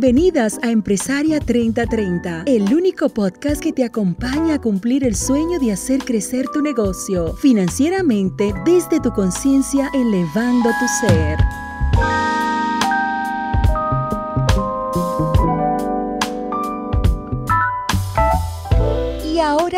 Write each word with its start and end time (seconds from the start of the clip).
Bienvenidas 0.00 0.60
a 0.62 0.70
Empresaria 0.70 1.40
3030, 1.40 2.44
el 2.46 2.72
único 2.72 3.08
podcast 3.08 3.60
que 3.60 3.72
te 3.72 3.82
acompaña 3.82 4.54
a 4.54 4.60
cumplir 4.60 5.02
el 5.02 5.16
sueño 5.16 5.58
de 5.58 5.72
hacer 5.72 6.04
crecer 6.04 6.46
tu 6.52 6.62
negocio 6.62 7.34
financieramente 7.34 8.54
desde 8.64 9.00
tu 9.00 9.10
conciencia, 9.10 9.90
elevando 9.92 10.70
tu 10.78 10.86
ser. 11.04 11.67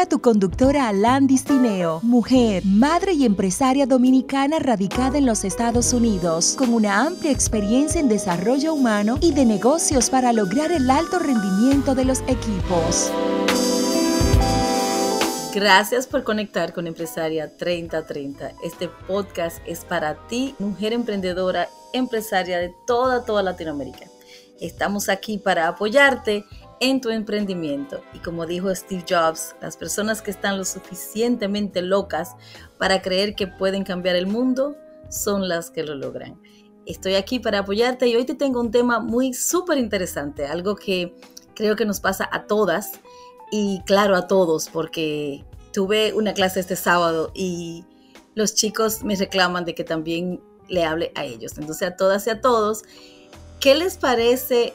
Tu 0.07 0.21
conductora 0.21 0.89
Alan 0.89 1.27
Distineo, 1.27 2.01
mujer, 2.03 2.63
madre 2.65 3.13
y 3.13 3.25
empresaria 3.25 3.87
dominicana 3.87 4.59
radicada 4.59 5.19
en 5.19 5.27
los 5.27 5.45
Estados 5.45 5.93
Unidos, 5.93 6.55
con 6.57 6.73
una 6.73 7.07
amplia 7.07 7.31
experiencia 7.31 8.01
en 8.01 8.09
desarrollo 8.09 8.75
humano 8.75 9.19
y 9.21 9.33
de 9.33 9.45
negocios 9.45 10.11
para 10.11 10.33
lograr 10.33 10.73
el 10.73 10.91
alto 10.91 11.19
rendimiento 11.19 11.95
de 11.95 12.05
los 12.05 12.21
equipos. 12.23 13.11
Gracias 15.53 16.07
por 16.07 16.23
conectar 16.23 16.73
con 16.73 16.87
Empresaria 16.87 17.57
3030. 17.57 18.53
Este 18.63 18.89
podcast 18.89 19.59
es 19.67 19.85
para 19.85 20.15
ti, 20.29 20.55
mujer 20.59 20.93
emprendedora, 20.93 21.69
empresaria 21.93 22.59
de 22.59 22.73
toda, 22.87 23.25
toda 23.25 23.43
Latinoamérica. 23.43 24.07
Estamos 24.61 25.09
aquí 25.09 25.39
para 25.39 25.69
apoyarte 25.69 26.45
en 26.81 27.01
tu 27.01 27.11
emprendimiento. 27.11 28.03
Y 28.15 28.19
como 28.19 28.47
dijo 28.47 28.75
Steve 28.75 29.05
Jobs, 29.09 29.55
las 29.61 29.77
personas 29.77 30.23
que 30.23 30.31
están 30.31 30.59
lo 30.59 30.65
suficientemente 30.65 31.83
locas 31.83 32.35
para 32.79 33.03
creer 33.03 33.35
que 33.35 33.47
pueden 33.47 33.85
cambiar 33.85 34.17
el 34.17 34.27
mundo 34.27 34.77
son 35.11 35.47
las 35.49 35.71
que 35.71 35.85
lo 35.85 35.95
logran. 35.95 36.41
Estoy 36.87 37.15
aquí 37.15 37.39
para 37.39 37.61
apoyarte 37.61 38.09
y 38.09 38.17
hoy 38.17 38.25
te 38.25 38.35
tengo 38.35 38.61
un 38.61 38.71
tema 38.71 38.99
muy 38.99 39.35
súper 39.35 39.77
interesante, 39.77 40.47
algo 40.47 40.75
que 40.75 41.15
creo 41.55 41.77
que 41.77 41.85
nos 41.85 42.01
pasa 42.01 42.29
a 42.33 42.47
todas 42.47 42.93
y 43.53 43.83
claro 43.85 44.17
a 44.17 44.27
todos, 44.27 44.71
porque 44.71 45.45
tuve 45.73 46.15
una 46.15 46.33
clase 46.33 46.61
este 46.61 46.77
sábado 46.77 47.31
y 47.35 47.85
los 48.35 48.55
chicos 48.55 49.05
me 49.05 49.15
reclaman 49.17 49.67
de 49.67 49.75
que 49.75 49.85
también 49.85 50.41
le 50.69 50.85
hable 50.85 51.13
a 51.15 51.25
ellos. 51.25 51.59
Entonces 51.59 51.89
a 51.89 51.97
todas 51.97 52.27
y 52.27 52.31
a 52.31 52.41
todos, 52.41 52.85
¿qué 53.61 53.75
les 53.75 53.99
parece 53.99 54.73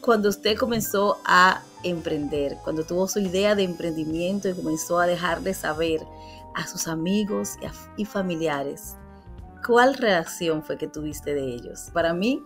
cuando 0.00 0.28
usted 0.28 0.56
comenzó 0.56 1.18
a 1.24 1.62
emprender, 1.82 2.56
cuando 2.64 2.84
tuvo 2.84 3.08
su 3.08 3.20
idea 3.20 3.54
de 3.54 3.64
emprendimiento 3.64 4.48
y 4.48 4.54
comenzó 4.54 4.98
a 4.98 5.06
dejar 5.06 5.42
de 5.42 5.54
saber 5.54 6.00
a 6.54 6.66
sus 6.66 6.88
amigos 6.88 7.56
y, 7.96 8.04
familiares, 8.04 8.96
¿cuál 9.66 9.94
reacción 9.94 10.62
fue 10.62 10.76
que 10.76 10.88
tuviste 10.88 11.34
de 11.34 11.54
ellos? 11.54 11.90
Para 11.92 12.12
mí, 12.12 12.42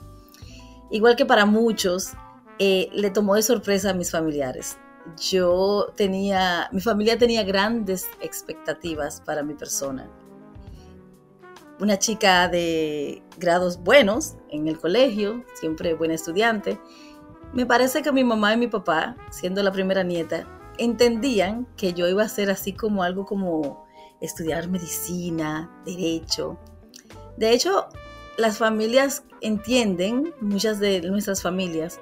igual 0.91 1.17
que 1.17 1.27
para 1.27 1.47
muchos, 1.47 2.13
eh, 2.59 2.89
le 2.93 3.11
tomó 3.11 3.35
de 3.35 3.43
sorpresa 3.43 3.91
a 3.91 3.95
mis 3.95 4.11
familiares. 4.11 4.77
Yo 5.21 5.93
tenía, 5.97 6.69
mi 6.73 6.81
familia 6.81 7.19
tenía 7.19 7.43
grandes 7.43 8.07
expectativas 8.21 9.21
para 9.21 9.43
mi 9.43 9.55
persona. 9.55 10.09
Una 11.81 11.99
chica 11.99 12.49
de 12.49 13.23
grados 13.37 13.83
buenos 13.83 14.37
en 14.51 14.69
el 14.69 14.79
colegio, 14.79 15.45
siempre 15.55 15.95
buena 15.95 16.15
estudiante, 16.15 16.79
me 17.55 17.67
parece 17.67 18.03
que 18.03 18.11
mi 18.11 18.25
mamá 18.25 18.53
y 18.53 18.57
mi 18.57 18.67
papá, 18.67 19.17
siendo 19.31 19.63
la 19.63 19.71
primera 19.71 20.03
nieta, 20.03 20.47
entendían 20.77 21.69
que 21.77 21.93
yo 21.95 22.09
iba 22.09 22.25
a 22.25 22.29
ser 22.29 22.51
así 22.51 22.73
como 22.73 23.05
algo 23.05 23.25
como 23.25 23.87
estudiar 24.21 24.69
medicina, 24.69 25.71
derecho. 25.87 26.59
De 27.37 27.53
hecho, 27.53 27.87
las 28.37 28.59
familias 28.59 29.23
entienden, 29.41 30.35
muchas 30.41 30.81
de 30.81 31.01
nuestras 31.03 31.43
familias, 31.43 32.01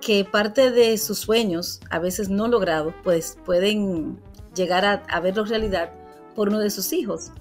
que 0.00 0.24
parte 0.24 0.70
de 0.70 0.96
sus 0.96 1.18
sueños, 1.18 1.80
a 1.90 1.98
veces 1.98 2.30
no 2.30 2.48
logrados, 2.48 2.94
pues 3.04 3.38
pueden 3.44 4.18
llegar 4.54 4.86
a, 4.86 5.02
a 5.08 5.20
verlo 5.20 5.44
realidad 5.44 5.92
por 6.34 6.48
uno 6.48 6.58
de 6.58 6.70
sus 6.70 6.94
hijos. 6.94 7.32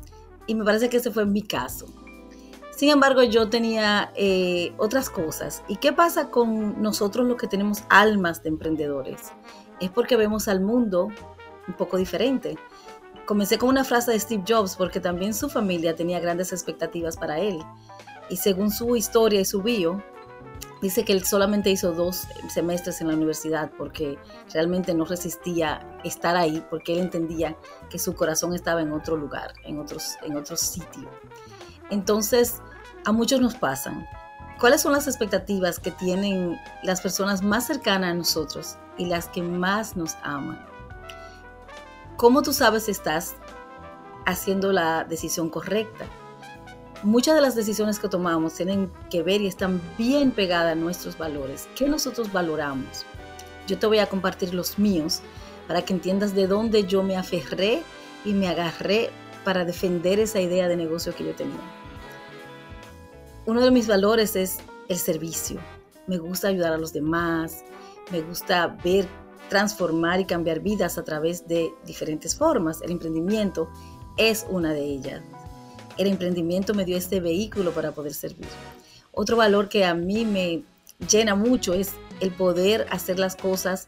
Y 0.46 0.56
me 0.56 0.66
parece 0.66 0.90
que 0.90 0.98
ese 0.98 1.12
fue 1.12 1.26
mi 1.26 1.42
caso. 1.42 1.88
Sin 2.75 2.90
embargo, 2.90 3.24
yo 3.24 3.50
tenía 3.50 4.12
eh, 4.16 4.74
otras 4.78 5.09
cosas. 5.09 5.63
¿Y 5.69 5.78
qué 5.78 5.94
pasa 5.94 6.30
con 6.30 6.81
nosotros 6.81 7.25
los 7.25 7.38
que 7.38 7.47
tenemos 7.47 7.84
almas 7.88 8.44
de 8.44 8.50
emprendedores? 8.50 9.31
Es 9.80 9.90
porque 9.90 10.18
vemos 10.18 10.50
al 10.50 10.59
mundo 10.59 11.08
un 11.68 11.74
poco 11.75 11.96
diferente. 11.96 12.58
Comencé 13.25 13.58
con 13.58 13.69
una 13.69 13.85
frase 13.85 14.12
de 14.12 14.19
Steve 14.19 14.44
Jobs 14.46 14.75
porque 14.75 15.00
también 15.00 15.34
su 15.34 15.50
familia 15.50 15.96
tenía 15.96 16.19
grandes 16.19 16.52
expectativas 16.52 17.16
para 17.16 17.40
él. 17.40 17.59
Y 18.30 18.38
según 18.38 18.69
su 18.72 18.97
historia 18.97 19.40
y 19.40 19.46
su 19.46 19.62
bio, 19.62 20.03
dice 20.81 21.06
que 21.06 21.14
él 21.14 21.24
solamente 21.24 21.69
hizo 21.69 21.94
dos 21.94 22.28
semestres 22.50 23.00
en 23.00 23.08
la 23.08 23.14
universidad 23.14 23.72
porque 23.78 24.19
realmente 24.53 24.94
no 24.94 25.06
resistía 25.06 25.97
estar 26.03 26.35
ahí 26.35 26.64
porque 26.69 26.94
él 26.94 27.00
entendía 27.00 27.56
que 27.90 28.00
su 28.00 28.14
corazón 28.16 28.53
estaba 28.53 28.81
en 28.81 28.91
otro 28.91 29.16
lugar, 29.16 29.53
en, 29.64 29.80
otros, 29.80 30.16
en 30.24 30.35
otro 30.35 30.58
sitio. 30.58 31.09
Entonces, 31.90 32.62
a 33.06 33.12
muchos 33.12 33.40
nos 33.40 33.56
pasan. 33.56 34.07
¿Cuáles 34.59 34.81
son 34.81 34.94
las 34.94 35.07
expectativas 35.07 35.79
que 35.79 35.91
tienen 35.91 36.57
las 36.81 37.01
personas 37.01 37.41
más 37.41 37.68
cercanas 37.68 38.12
a 38.12 38.13
nosotros 38.13 38.78
y 38.97 39.06
las 39.06 39.28
que 39.28 39.41
más 39.41 39.97
nos 39.97 40.16
aman? 40.23 40.66
¿Cómo 42.18 42.41
tú 42.41 42.53
sabes 42.53 42.85
si 42.85 42.91
estás 42.91 43.35
haciendo 44.25 44.72
la 44.72 45.03
decisión 45.03 45.50
correcta? 45.50 46.06
Muchas 47.03 47.35
de 47.35 47.41
las 47.41 47.56
decisiones 47.56 48.00
que 48.00 48.07
tomamos 48.07 48.53
tienen 48.53 48.91
que 49.09 49.22
ver 49.22 49.41
y 49.41 49.47
están 49.47 49.81
bien 49.97 50.31
pegadas 50.31 50.72
a 50.72 50.75
nuestros 50.75 51.17
valores. 51.17 51.67
¿Qué 51.75 51.90
nosotros 51.90 52.31
valoramos? 52.31 53.06
Yo 53.67 53.78
te 53.78 53.85
voy 53.85 54.00
a 54.00 54.07
compartir 54.07 54.53
los 54.53 54.79
míos 54.79 55.22
para 55.67 55.84
que 55.84 55.94
entiendas 55.94 56.34
de 56.34 56.47
dónde 56.47 56.85
yo 56.85 57.03
me 57.03 57.17
aferré 57.17 57.84
y 58.23 58.34
me 58.34 58.47
agarré 58.47 59.12
para 59.46 59.64
defender 59.64 60.20
esa 60.20 60.42
idea 60.42 60.68
de 60.68 60.76
negocio 60.76 61.16
que 61.16 61.24
yo 61.24 61.34
tenía. 61.34 61.62
Uno 63.46 63.62
de 63.62 63.72
mis 63.72 63.88
valores 63.88 64.36
es 64.36 64.58
el 64.90 64.98
servicio. 64.98 65.62
Me 66.08 66.18
gusta 66.18 66.50
ayudar 66.50 66.74
a 66.74 66.78
los 66.78 66.92
demás, 66.92 67.64
me 68.12 68.22
gusta 68.22 68.76
ver 68.84 69.08
transformar 69.50 70.20
y 70.20 70.26
cambiar 70.26 70.60
vidas 70.60 70.98
a 70.98 71.04
través 71.04 71.48
de 71.48 71.72
diferentes 71.86 72.36
formas. 72.36 72.82
El 72.82 72.92
emprendimiento 72.92 73.70
es 74.18 74.46
una 74.50 74.74
de 74.74 74.84
ellas. 74.84 75.22
El 75.98 76.08
emprendimiento 76.08 76.74
me 76.74 76.84
dio 76.84 76.98
este 76.98 77.22
vehículo 77.22 77.72
para 77.72 77.92
poder 77.92 78.14
servir. 78.14 78.48
Otro 79.12 79.38
valor 79.38 79.70
que 79.70 79.86
a 79.86 79.94
mí 79.94 80.26
me 80.26 80.64
llena 81.10 81.36
mucho 81.36 81.74
es 81.74 81.94
el 82.20 82.32
poder 82.32 82.86
hacer 82.90 83.20
las 83.20 83.36
cosas 83.36 83.88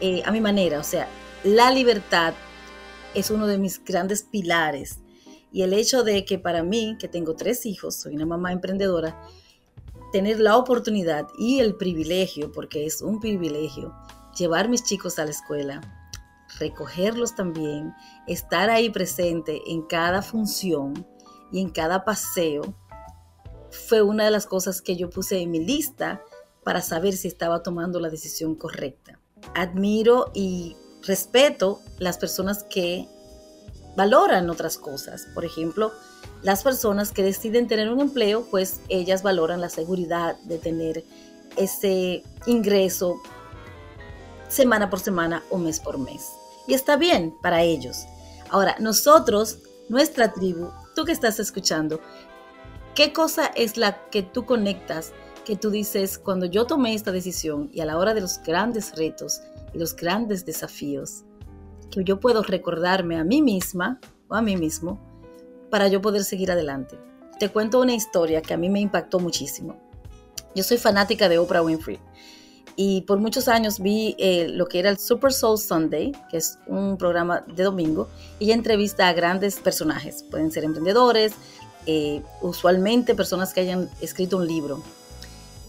eh, 0.00 0.22
a 0.24 0.30
mi 0.30 0.40
manera. 0.40 0.78
O 0.78 0.84
sea, 0.84 1.08
la 1.42 1.70
libertad 1.70 2.34
es 3.16 3.30
uno 3.30 3.46
de 3.46 3.58
mis 3.58 3.82
grandes 3.82 4.22
pilares. 4.22 5.00
Y 5.50 5.62
el 5.62 5.72
hecho 5.72 6.04
de 6.04 6.24
que 6.24 6.38
para 6.38 6.62
mí, 6.62 6.96
que 6.98 7.08
tengo 7.08 7.34
tres 7.34 7.64
hijos, 7.66 7.96
soy 7.96 8.14
una 8.14 8.26
mamá 8.26 8.52
emprendedora, 8.52 9.20
tener 10.12 10.38
la 10.38 10.56
oportunidad 10.56 11.26
y 11.38 11.60
el 11.60 11.76
privilegio, 11.76 12.52
porque 12.52 12.84
es 12.84 13.00
un 13.00 13.18
privilegio, 13.18 13.94
llevar 14.38 14.68
mis 14.68 14.84
chicos 14.84 15.18
a 15.18 15.24
la 15.24 15.30
escuela, 15.30 15.80
recogerlos 16.58 17.34
también, 17.34 17.94
estar 18.26 18.68
ahí 18.70 18.90
presente 18.90 19.62
en 19.66 19.82
cada 19.82 20.20
función 20.20 21.06
y 21.50 21.60
en 21.60 21.70
cada 21.70 22.04
paseo, 22.04 22.74
fue 23.70 24.02
una 24.02 24.24
de 24.24 24.30
las 24.30 24.46
cosas 24.46 24.82
que 24.82 24.96
yo 24.96 25.10
puse 25.10 25.38
en 25.40 25.50
mi 25.50 25.64
lista 25.64 26.22
para 26.64 26.82
saber 26.82 27.14
si 27.14 27.28
estaba 27.28 27.62
tomando 27.62 27.98
la 27.98 28.10
decisión 28.10 28.54
correcta. 28.56 29.20
Admiro 29.54 30.30
y 30.34 30.76
respeto 31.06 31.80
las 31.98 32.18
personas 32.18 32.64
que 32.64 33.08
valoran 33.96 34.50
otras 34.50 34.76
cosas. 34.76 35.26
Por 35.34 35.44
ejemplo, 35.44 35.92
las 36.42 36.62
personas 36.62 37.12
que 37.12 37.22
deciden 37.22 37.66
tener 37.66 37.90
un 37.90 38.00
empleo, 38.00 38.46
pues 38.50 38.80
ellas 38.88 39.22
valoran 39.22 39.60
la 39.60 39.68
seguridad 39.68 40.36
de 40.40 40.58
tener 40.58 41.04
ese 41.56 42.22
ingreso 42.46 43.16
semana 44.48 44.90
por 44.90 45.00
semana 45.00 45.42
o 45.50 45.58
mes 45.58 45.80
por 45.80 45.98
mes. 45.98 46.28
Y 46.66 46.74
está 46.74 46.96
bien 46.96 47.34
para 47.42 47.62
ellos. 47.62 48.04
Ahora, 48.50 48.76
nosotros, 48.78 49.58
nuestra 49.88 50.32
tribu, 50.32 50.70
tú 50.94 51.04
que 51.04 51.12
estás 51.12 51.40
escuchando, 51.40 52.00
¿qué 52.94 53.12
cosa 53.12 53.46
es 53.46 53.76
la 53.76 54.08
que 54.10 54.22
tú 54.22 54.44
conectas, 54.44 55.12
que 55.46 55.56
tú 55.56 55.70
dices, 55.70 56.18
cuando 56.18 56.44
yo 56.44 56.66
tomé 56.66 56.92
esta 56.92 57.12
decisión 57.12 57.70
y 57.72 57.80
a 57.80 57.86
la 57.86 57.96
hora 57.98 58.14
de 58.14 58.20
los 58.20 58.42
grandes 58.42 58.96
retos, 58.96 59.40
los 59.72 59.94
grandes 59.94 60.44
desafíos 60.44 61.22
que 61.90 62.02
yo 62.02 62.18
puedo 62.18 62.42
recordarme 62.42 63.16
a 63.16 63.22
mí 63.22 63.42
misma 63.42 64.00
o 64.26 64.34
a 64.34 64.42
mí 64.42 64.56
mismo 64.56 64.98
para 65.70 65.86
yo 65.86 66.02
poder 66.02 66.24
seguir 66.24 66.50
adelante. 66.50 66.98
Te 67.38 67.48
cuento 67.48 67.80
una 67.80 67.94
historia 67.94 68.42
que 68.42 68.54
a 68.54 68.56
mí 68.56 68.68
me 68.68 68.80
impactó 68.80 69.20
muchísimo. 69.20 69.76
Yo 70.56 70.64
soy 70.64 70.78
fanática 70.78 71.28
de 71.28 71.38
Oprah 71.38 71.62
Winfrey 71.62 72.00
y 72.74 73.02
por 73.02 73.20
muchos 73.20 73.46
años 73.46 73.78
vi 73.78 74.16
eh, 74.18 74.48
lo 74.48 74.66
que 74.66 74.80
era 74.80 74.90
el 74.90 74.98
Super 74.98 75.32
Soul 75.32 75.58
Sunday, 75.58 76.10
que 76.28 76.38
es 76.38 76.58
un 76.66 76.98
programa 76.98 77.44
de 77.46 77.62
domingo, 77.62 78.08
y 78.40 78.46
ella 78.46 78.54
entrevista 78.54 79.06
a 79.06 79.12
grandes 79.12 79.60
personajes, 79.60 80.24
pueden 80.28 80.50
ser 80.50 80.64
emprendedores, 80.64 81.34
eh, 81.86 82.20
usualmente 82.42 83.14
personas 83.14 83.54
que 83.54 83.60
hayan 83.60 83.88
escrito 84.00 84.38
un 84.38 84.48
libro. 84.48 84.82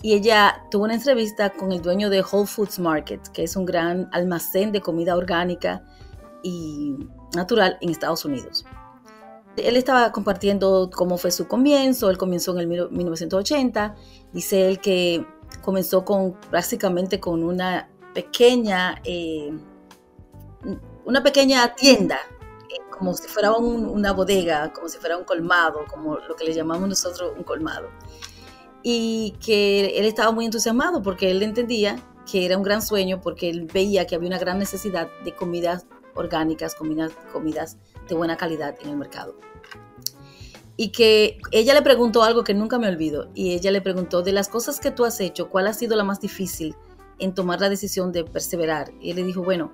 Y 0.02 0.14
ella 0.14 0.64
tuvo 0.70 0.86
una 0.86 0.96
entrevista 0.96 1.50
con 1.50 1.72
el 1.72 1.82
dueño 1.82 2.10
de 2.10 2.22
Whole 2.22 2.48
Foods 2.48 2.80
Market, 2.80 3.28
que 3.30 3.44
es 3.44 3.56
un 3.56 3.66
gran 3.66 4.10
almacén 4.12 4.72
de 4.72 4.82
comida 4.82 5.16
orgánica 5.16 5.84
y 6.44 6.96
natural 7.36 7.78
en 7.82 7.90
Estados 7.90 8.24
Unidos. 8.26 8.66
Él 9.58 9.76
estaba 9.76 10.12
compartiendo 10.12 10.90
cómo 10.94 11.18
fue 11.18 11.32
su 11.32 11.48
comienzo, 11.48 12.12
él 12.12 12.18
comenzó 12.18 12.52
en 12.52 12.60
el 12.60 12.90
1980, 12.92 13.96
dice 14.32 14.68
él 14.68 14.80
que 14.80 15.26
comenzó 15.62 16.06
con 16.06 16.34
prácticamente 16.52 17.20
con 17.20 17.44
una 17.44 17.90
pequeña, 18.14 19.02
eh, 19.04 19.52
una 21.06 21.24
pequeña 21.24 21.74
tienda, 21.74 22.20
eh, 22.70 22.82
como 22.92 23.16
si 23.16 23.28
fuera 23.28 23.52
una 23.54 24.14
bodega, 24.14 24.72
como 24.74 24.90
si 24.90 25.00
fuera 25.00 25.18
un 25.18 25.24
colmado, 25.24 25.86
como 25.90 26.18
lo 26.18 26.36
que 26.36 26.46
le 26.46 26.54
llamamos 26.54 26.88
nosotros 26.88 27.34
un 27.36 27.44
colmado. 27.44 27.90
Y 28.84 29.36
que 29.44 29.98
él 29.98 30.06
estaba 30.06 30.32
muy 30.32 30.46
entusiasmado 30.46 31.02
porque 31.02 31.32
él 31.32 31.44
entendía 31.44 31.98
que 32.30 32.46
era 32.46 32.58
un 32.58 32.64
gran 32.64 32.82
sueño 32.82 33.22
porque 33.22 33.50
él 33.50 33.68
veía 33.74 34.06
que 34.06 34.16
había 34.16 34.28
una 34.28 34.40
gran 34.40 34.60
necesidad 34.60 35.10
de 35.24 35.34
comidas 35.34 35.86
orgánicas, 36.14 36.76
comidas, 36.76 37.12
comidas 37.32 37.78
de 38.08 38.16
buena 38.16 38.38
calidad 38.38 38.76
en 38.82 38.90
el 38.90 38.98
mercado. 38.98 39.36
Y 40.76 40.90
que 40.90 41.40
ella 41.52 41.74
le 41.74 41.82
preguntó 41.82 42.24
algo 42.24 42.44
que 42.44 42.54
nunca 42.54 42.78
me 42.78 42.88
olvido, 42.88 43.30
y 43.34 43.54
ella 43.54 43.72
le 43.72 43.82
preguntó, 43.82 44.22
de 44.22 44.32
las 44.32 44.48
cosas 44.48 44.80
que 44.80 44.92
tú 44.92 45.06
has 45.06 45.20
hecho, 45.20 45.50
¿cuál 45.50 45.68
ha 45.68 45.74
sido 45.74 45.96
la 45.96 46.04
más 46.04 46.20
difícil 46.20 46.76
en 47.18 47.34
tomar 47.34 47.62
la 47.62 47.70
decisión 47.70 48.12
de 48.12 48.24
perseverar? 48.24 48.92
Y 49.02 49.10
él 49.10 49.16
le 49.16 49.24
dijo, 49.24 49.44
bueno, 49.44 49.74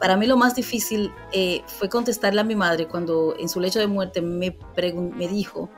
para 0.00 0.16
mí 0.16 0.26
lo 0.26 0.36
más 0.36 0.54
difícil 0.54 1.12
eh, 1.32 1.62
fue 1.66 1.88
contestarle 1.88 2.40
a 2.40 2.44
mi 2.44 2.56
madre 2.56 2.88
cuando 2.88 3.34
en 3.38 3.48
su 3.48 3.60
lecho 3.60 3.78
de 3.78 3.86
muerte 3.86 4.22
me, 4.22 4.56
me 5.16 5.28
dijo, 5.28 5.70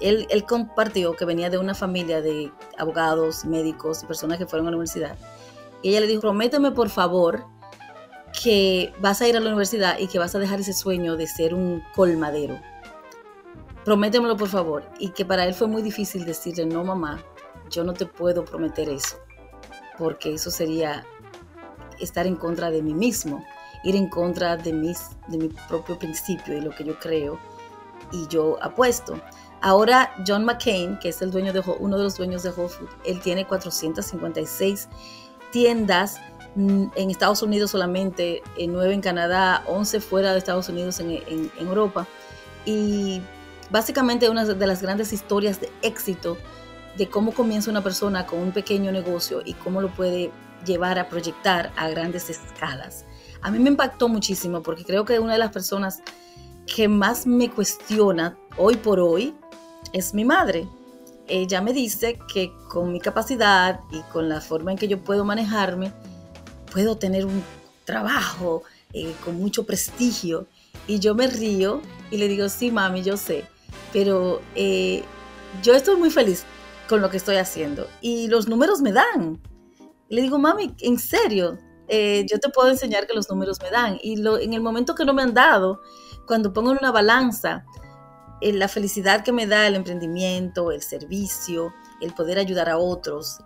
él, 0.00 0.44
compartió 0.48 1.14
que 1.14 1.24
venía 1.24 1.50
de 1.50 1.58
una 1.58 1.74
familia 1.74 2.20
de 2.20 2.52
abogados, 2.78 3.44
médicos 3.44 4.02
y 4.02 4.06
personas 4.06 4.38
que 4.38 4.46
fueron 4.46 4.66
a 4.66 4.70
la 4.70 4.76
universidad. 4.76 5.16
Y 5.82 5.90
ella 5.90 6.00
le 6.00 6.06
dijo, 6.06 6.20
prométeme 6.20 6.70
por 6.72 6.88
favor 6.88 7.44
que 8.42 8.92
vas 9.00 9.20
a 9.20 9.28
ir 9.28 9.36
a 9.36 9.40
la 9.40 9.48
universidad 9.48 9.98
y 9.98 10.06
que 10.06 10.18
vas 10.18 10.34
a 10.34 10.38
dejar 10.38 10.60
ese 10.60 10.72
sueño 10.72 11.16
de 11.16 11.26
ser 11.26 11.54
un 11.54 11.82
colmadero. 11.94 12.58
Prométemelo 13.84 14.36
por 14.36 14.48
favor. 14.48 14.84
Y 14.98 15.10
que 15.10 15.24
para 15.24 15.44
él 15.44 15.54
fue 15.54 15.66
muy 15.66 15.82
difícil 15.82 16.24
decirle, 16.24 16.66
no 16.66 16.84
mamá, 16.84 17.22
yo 17.70 17.84
no 17.84 17.92
te 17.92 18.06
puedo 18.06 18.44
prometer 18.44 18.88
eso, 18.88 19.16
porque 19.98 20.34
eso 20.34 20.50
sería 20.50 21.04
estar 21.98 22.26
en 22.26 22.36
contra 22.36 22.70
de 22.70 22.82
mí 22.82 22.94
mismo, 22.94 23.44
ir 23.84 23.96
en 23.96 24.08
contra 24.08 24.56
de, 24.56 24.72
mis, 24.72 25.10
de 25.28 25.38
mi 25.38 25.48
propio 25.68 25.98
principio 25.98 26.56
y 26.56 26.60
lo 26.60 26.70
que 26.70 26.84
yo 26.84 26.98
creo 26.98 27.38
y 28.12 28.26
yo 28.28 28.62
apuesto. 28.62 29.20
Ahora 29.62 30.14
John 30.26 30.44
McCain, 30.44 30.98
que 30.98 31.08
es 31.08 31.22
el 31.22 31.30
dueño 31.30 31.52
de, 31.52 31.62
uno 31.78 31.96
de 31.96 32.04
los 32.04 32.16
dueños 32.16 32.42
de 32.42 32.50
Whole 32.50 32.68
Foods, 32.68 32.90
él 33.04 33.20
tiene 33.20 33.46
456 33.46 34.88
tiendas 35.50 36.20
Mm, 36.54 36.88
en 36.96 37.10
Estados 37.10 37.42
Unidos 37.42 37.70
solamente, 37.70 38.42
en 38.58 38.72
9 38.72 38.92
en 38.92 39.00
Canadá, 39.00 39.62
11 39.66 40.00
fuera 40.00 40.32
de 40.32 40.38
Estados 40.38 40.68
Unidos 40.68 41.00
en, 41.00 41.10
en, 41.10 41.50
Europa. 41.58 42.06
Y 42.66 43.22
básicamente 43.70 44.28
una 44.28 44.44
de 44.44 44.66
las 44.66 44.82
grandes 44.82 45.12
historias 45.12 45.60
de 45.60 45.70
éxito 45.80 46.36
de 46.96 47.08
cómo 47.08 47.32
comienza 47.32 47.70
una 47.70 47.82
persona 47.82 48.26
con 48.26 48.38
un 48.38 48.52
pequeño 48.52 48.92
negocio 48.92 49.40
y 49.44 49.54
cómo 49.54 49.80
lo 49.80 49.88
puede 49.88 50.30
llevar 50.66 50.98
a 50.98 51.08
proyectar 51.08 51.72
a 51.76 51.88
grandes 51.88 52.28
escalas. 52.28 53.06
A 53.40 53.50
mí 53.50 53.58
me 53.58 53.70
impactó 53.70 54.08
muchísimo 54.08 54.62
porque 54.62 54.84
creo 54.84 55.06
que 55.06 55.18
una 55.18 55.32
de 55.32 55.38
las 55.38 55.52
personas 55.52 56.02
que 56.66 56.86
más 56.86 57.26
me 57.26 57.50
cuestiona 57.50 58.36
hoy 58.58 58.76
por 58.76 59.00
hoy 59.00 59.34
es 59.92 60.14
mi 60.14 60.24
madre. 60.24 60.66
Ella 61.28 61.60
me 61.60 61.72
dice 61.72 62.18
que 62.32 62.52
con 62.68 62.92
mi 62.92 63.00
capacidad 63.00 63.80
y 63.90 64.00
con 64.12 64.28
la 64.28 64.40
forma 64.40 64.72
en 64.72 64.78
que 64.78 64.88
yo 64.88 65.02
puedo 65.02 65.24
manejarme, 65.24 65.92
puedo 66.72 66.96
tener 66.96 67.26
un 67.26 67.42
trabajo 67.84 68.62
eh, 68.92 69.14
con 69.24 69.36
mucho 69.36 69.64
prestigio. 69.64 70.46
Y 70.86 70.98
yo 70.98 71.14
me 71.14 71.26
río 71.26 71.80
y 72.10 72.16
le 72.16 72.28
digo, 72.28 72.48
sí, 72.48 72.70
mami, 72.70 73.02
yo 73.02 73.16
sé, 73.16 73.44
pero 73.92 74.40
eh, 74.54 75.04
yo 75.62 75.74
estoy 75.74 75.96
muy 75.96 76.10
feliz 76.10 76.44
con 76.88 77.00
lo 77.00 77.08
que 77.08 77.16
estoy 77.16 77.36
haciendo 77.36 77.86
y 78.00 78.26
los 78.28 78.48
números 78.48 78.80
me 78.80 78.92
dan. 78.92 79.40
le 80.08 80.20
digo, 80.20 80.38
mami, 80.38 80.74
en 80.80 80.98
serio, 80.98 81.58
eh, 81.88 82.26
yo 82.30 82.38
te 82.38 82.48
puedo 82.48 82.68
enseñar 82.68 83.06
que 83.06 83.14
los 83.14 83.28
números 83.30 83.58
me 83.62 83.70
dan. 83.70 83.98
Y 84.02 84.16
lo, 84.16 84.38
en 84.38 84.52
el 84.52 84.60
momento 84.60 84.94
que 84.94 85.04
no 85.04 85.14
me 85.14 85.22
han 85.22 85.34
dado, 85.34 85.80
cuando 86.26 86.52
pongo 86.52 86.72
en 86.72 86.78
una 86.78 86.90
balanza 86.90 87.64
la 88.50 88.68
felicidad 88.68 89.22
que 89.24 89.32
me 89.32 89.46
da 89.46 89.66
el 89.66 89.76
emprendimiento, 89.76 90.72
el 90.72 90.82
servicio, 90.82 91.72
el 92.00 92.12
poder 92.14 92.38
ayudar 92.38 92.68
a 92.68 92.78
otros 92.78 93.38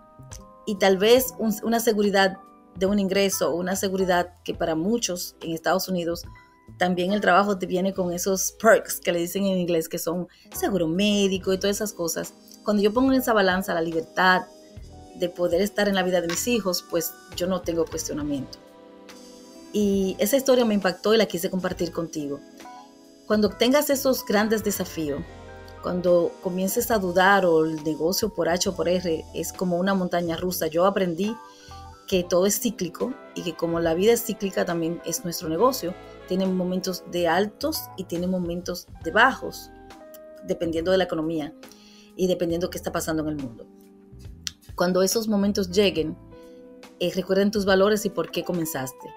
y 0.65 0.75
tal 0.75 0.97
vez 0.97 1.33
una 1.63 1.79
seguridad 1.79 2.37
de 2.75 2.85
un 2.85 2.99
ingreso 2.99 3.55
una 3.55 3.75
seguridad 3.75 4.33
que 4.43 4.53
para 4.53 4.75
muchos 4.75 5.35
en 5.41 5.51
Estados 5.51 5.87
Unidos 5.87 6.23
también 6.77 7.13
el 7.13 7.21
trabajo 7.21 7.57
te 7.57 7.65
viene 7.65 7.93
con 7.93 8.11
esos 8.11 8.51
perks 8.61 8.99
que 8.99 9.11
le 9.11 9.19
dicen 9.19 9.45
en 9.45 9.57
inglés 9.57 9.87
que 9.87 9.97
son 9.97 10.27
seguro 10.53 10.87
médico 10.87 11.53
y 11.53 11.57
todas 11.57 11.77
esas 11.77 11.93
cosas. 11.93 12.33
Cuando 12.63 12.83
yo 12.83 12.93
pongo 12.93 13.13
en 13.13 13.21
esa 13.21 13.33
balanza 13.33 13.73
la 13.73 13.81
libertad 13.81 14.41
de 15.15 15.29
poder 15.29 15.61
estar 15.61 15.87
en 15.87 15.95
la 15.95 16.03
vida 16.03 16.21
de 16.21 16.27
mis 16.27 16.47
hijos, 16.47 16.83
pues 16.89 17.13
yo 17.35 17.47
no 17.47 17.61
tengo 17.61 17.85
cuestionamiento. 17.85 18.59
Y 19.71 20.15
esa 20.19 20.37
historia 20.37 20.65
me 20.65 20.73
impactó 20.73 21.13
y 21.13 21.17
la 21.17 21.25
quise 21.25 21.49
compartir 21.49 21.91
contigo. 21.91 22.39
Cuando 23.27 23.49
tengas 23.49 23.89
esos 23.89 24.23
grandes 24.23 24.63
desafíos, 24.63 25.21
cuando 25.83 26.31
comiences 26.41 26.91
a 26.91 26.97
dudar 26.97 27.45
o 27.45 27.65
el 27.65 27.83
negocio 27.83 28.29
por 28.29 28.47
H 28.47 28.69
o 28.69 28.75
por 28.75 28.87
R 28.87 29.25
es 29.33 29.51
como 29.51 29.77
una 29.77 29.93
montaña 29.93 30.37
rusa, 30.37 30.67
yo 30.67 30.85
aprendí 30.85 31.35
que 32.07 32.23
todo 32.23 32.45
es 32.45 32.61
cíclico 32.61 33.13
y 33.35 33.41
que 33.43 33.53
como 33.53 33.81
la 33.81 33.95
vida 33.95 34.13
es 34.13 34.23
cíclica 34.23 34.63
también 34.63 35.01
es 35.05 35.25
nuestro 35.25 35.49
negocio. 35.49 35.93
Tiene 36.29 36.45
momentos 36.45 37.03
de 37.11 37.27
altos 37.27 37.89
y 37.97 38.05
tiene 38.05 38.27
momentos 38.27 38.87
de 39.03 39.11
bajos, 39.11 39.71
dependiendo 40.45 40.91
de 40.91 40.97
la 40.97 41.03
economía 41.03 41.53
y 42.15 42.27
dependiendo 42.27 42.69
qué 42.69 42.77
está 42.77 42.93
pasando 42.93 43.23
en 43.23 43.29
el 43.29 43.35
mundo. 43.35 43.67
Cuando 44.75 45.03
esos 45.03 45.27
momentos 45.27 45.69
lleguen, 45.71 46.17
eh, 47.01 47.11
recuerden 47.13 47.51
tus 47.51 47.65
valores 47.65 48.05
y 48.05 48.09
por 48.09 48.31
qué 48.31 48.45
comenzaste. 48.45 49.09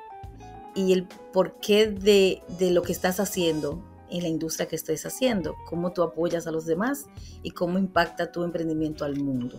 Y 0.75 0.95
el 0.95 1.07
porqué 1.33 1.87
de, 1.87 2.43
de 2.59 2.73
lo 2.73 2.83
que 2.83 2.91
estás 2.91 3.21
haciendo 3.21 3.89
en 4.11 4.23
la 4.23 4.29
industria 4.29 4.69
que 4.69 4.77
estés 4.77 5.07
haciendo, 5.07 5.57
cómo 5.69 5.93
tú 5.93 6.03
apoyas 6.03 6.47
a 6.47 6.51
los 6.51 6.67
demás 6.67 7.07
y 7.43 7.51
cómo 7.51 7.79
impacta 7.79 8.33
tu 8.33 8.45
emprendimiento 8.45 9.05
al 9.05 9.17
mundo. 9.17 9.57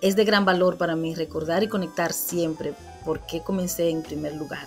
Es 0.00 0.16
de 0.16 0.24
gran 0.24 0.44
valor 0.44 0.76
para 0.76 0.96
mí 0.96 1.14
recordar 1.14 1.62
y 1.62 1.68
conectar 1.68 2.12
siempre 2.12 2.74
por 3.04 3.26
qué 3.26 3.42
comencé 3.42 3.88
en 3.88 4.02
primer 4.02 4.34
lugar. 4.34 4.66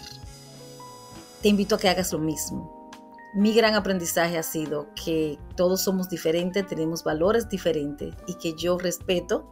Te 1.42 1.50
invito 1.50 1.76
a 1.76 1.78
que 1.78 1.90
hagas 1.90 2.12
lo 2.12 2.20
mismo. 2.20 2.92
Mi 3.34 3.54
gran 3.54 3.76
aprendizaje 3.76 4.38
ha 4.38 4.44
sido 4.44 4.88
que 4.96 5.38
todos 5.56 5.82
somos 5.82 6.10
diferentes, 6.10 6.66
tenemos 6.66 7.04
valores 7.04 7.48
diferentes 7.48 8.16
y 8.26 8.34
que 8.36 8.54
yo 8.54 8.78
respeto 8.80 9.48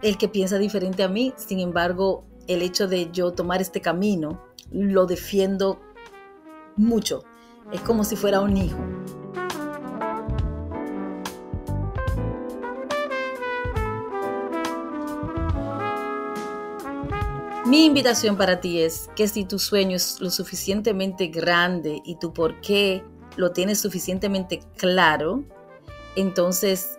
el 0.00 0.16
que 0.16 0.28
piensa 0.28 0.58
diferente 0.58 1.02
a 1.02 1.08
mí. 1.08 1.34
Sin 1.36 1.60
embargo, 1.60 2.24
el 2.46 2.62
hecho 2.62 2.88
de 2.88 3.10
yo 3.10 3.32
tomar 3.32 3.60
este 3.60 3.80
camino 3.80 4.42
lo 4.70 5.06
defiendo 5.06 5.80
mucho. 6.76 7.22
Es 7.72 7.80
como 7.80 8.04
si 8.04 8.16
fuera 8.16 8.40
un 8.40 8.56
hijo. 8.56 8.78
Mi 17.66 17.86
invitación 17.86 18.36
para 18.36 18.60
ti 18.60 18.82
es 18.82 19.10
que 19.16 19.26
si 19.26 19.44
tu 19.44 19.58
sueño 19.58 19.96
es 19.96 20.20
lo 20.20 20.30
suficientemente 20.30 21.28
grande 21.28 22.02
y 22.04 22.16
tu 22.16 22.32
por 22.32 22.60
qué 22.60 23.02
lo 23.36 23.52
tienes 23.52 23.80
suficientemente 23.80 24.60
claro, 24.76 25.44
entonces 26.14 26.98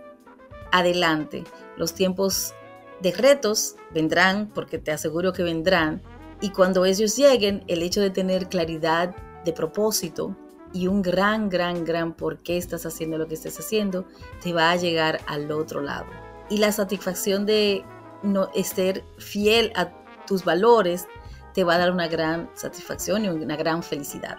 adelante. 0.71 1.43
Los 1.77 1.93
tiempos 1.93 2.53
de 3.01 3.11
retos 3.11 3.75
vendrán, 3.93 4.51
porque 4.53 4.77
te 4.77 4.91
aseguro 4.91 5.31
que 5.33 5.43
vendrán, 5.43 6.01
y 6.41 6.49
cuando 6.49 6.83
ellos 6.83 7.15
lleguen, 7.15 7.63
el 7.67 7.81
hecho 7.81 8.01
de 8.01 8.09
tener 8.09 8.49
claridad 8.49 9.15
de 9.45 9.53
propósito 9.53 10.35
y 10.75 10.87
un 10.87 11.01
gran, 11.01 11.47
gran, 11.47 11.85
gran 11.85 12.13
por 12.13 12.39
qué 12.39 12.57
estás 12.57 12.85
haciendo 12.85 13.17
lo 13.17 13.29
que 13.29 13.35
estás 13.35 13.57
haciendo, 13.57 14.05
te 14.43 14.51
va 14.51 14.71
a 14.71 14.75
llegar 14.75 15.21
al 15.25 15.49
otro 15.53 15.81
lado. 15.81 16.05
Y 16.49 16.57
la 16.57 16.73
satisfacción 16.73 17.45
de 17.45 17.85
no 18.23 18.49
ser 18.61 19.05
fiel 19.17 19.71
a 19.77 19.89
tus 20.27 20.43
valores, 20.43 21.07
te 21.53 21.63
va 21.63 21.75
a 21.75 21.77
dar 21.77 21.91
una 21.91 22.09
gran 22.09 22.49
satisfacción 22.55 23.23
y 23.23 23.29
una 23.29 23.55
gran 23.55 23.83
felicidad. 23.83 24.35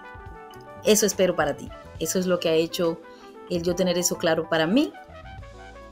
Eso 0.85 1.07
espero 1.07 1.35
para 1.35 1.57
ti. 1.57 1.71
Eso 2.01 2.19
es 2.19 2.27
lo 2.27 2.39
que 2.39 2.51
ha 2.51 2.55
hecho 2.55 3.01
el 3.49 3.63
yo 3.63 3.75
tener 3.75 3.97
eso 3.97 4.19
claro 4.19 4.47
para 4.51 4.67
mí. 4.67 4.93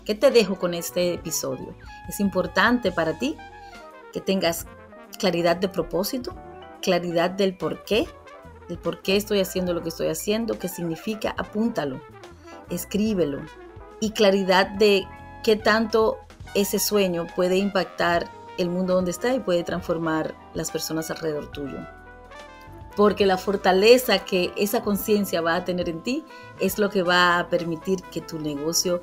¿Qué 0.05 0.15
te 0.15 0.31
dejo 0.31 0.59
con 0.59 0.75
este 0.75 1.15
episodio? 1.15 1.75
Es 2.07 2.21
importante 2.21 2.93
para 2.93 3.19
ti 3.19 3.35
que 4.13 4.21
tengas 4.21 4.67
claridad 5.19 5.57
de 5.57 5.71
propósito, 5.71 6.37
claridad 6.83 7.31
del 7.31 7.57
por 7.57 7.83
qué, 7.85 8.07
del 8.69 8.79
por 8.79 9.01
qué 9.03 9.17
estoy 9.17 9.41
haciendo 9.41 9.75
lo 9.75 9.83
que 9.83 9.89
estoy 9.89 10.09
haciendo, 10.09 10.59
qué 10.59 10.69
significa, 10.69 11.35
apúntalo, 11.37 12.01
escríbelo 12.71 13.41
y 14.01 14.11
claridad 14.11 14.69
de 14.69 15.07
qué 15.43 15.57
tanto 15.57 16.19
ese 16.55 16.79
sueño 16.79 17.27
puede 17.35 17.57
impactar 17.57 18.31
el 18.59 18.71
mundo 18.71 18.95
donde 18.95 19.11
está 19.11 19.35
y 19.35 19.41
puede 19.41 19.65
transformar 19.65 20.35
las 20.55 20.71
personas 20.71 21.11
alrededor 21.11 21.51
tuyo. 21.51 21.79
Porque 22.97 23.27
la 23.27 23.39
fortaleza 23.39 24.21
que 24.21 24.53
esa 24.57 24.83
conciencia 24.83 25.41
va 25.41 25.57
a 25.57 25.65
tener 25.65 25.89
en 25.89 26.03
ti 26.03 26.25
es 26.61 26.79
lo 26.79 26.91
que 26.91 27.03
va 27.03 27.39
a 27.39 27.49
permitir 27.49 28.03
que 28.05 28.21
tu 28.21 28.39
negocio 28.39 29.03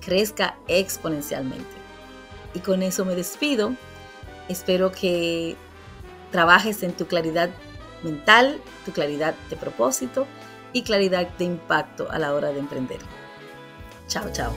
crezca 0.00 0.58
exponencialmente. 0.68 1.80
Y 2.52 2.60
con 2.60 2.82
eso 2.82 3.04
me 3.04 3.14
despido. 3.14 3.72
Espero 4.48 4.92
que 4.92 5.56
trabajes 6.30 6.82
en 6.82 6.92
tu 6.92 7.06
claridad 7.06 7.50
mental, 8.02 8.60
tu 8.84 8.92
claridad 8.92 9.34
de 9.48 9.56
propósito 9.56 10.26
y 10.72 10.82
claridad 10.82 11.28
de 11.38 11.44
impacto 11.44 12.10
a 12.10 12.18
la 12.18 12.34
hora 12.34 12.48
de 12.48 12.58
emprender. 12.58 12.98
Chao, 14.06 14.30
chao. 14.32 14.52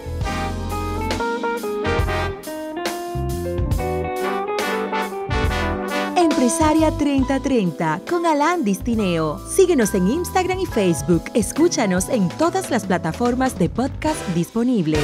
Empresaria 6.16 6.92
3030 6.92 8.02
con 8.10 8.26
Alan 8.26 8.64
Distineo. 8.64 9.40
Síguenos 9.50 9.94
en 9.94 10.08
Instagram 10.10 10.60
y 10.60 10.66
Facebook. 10.66 11.24
Escúchanos 11.34 12.10
en 12.10 12.28
todas 12.30 12.70
las 12.70 12.86
plataformas 12.86 13.58
de 13.58 13.70
podcast 13.70 14.20
disponibles. 14.36 15.00